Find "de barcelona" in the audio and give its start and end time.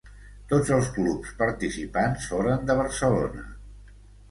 2.73-3.49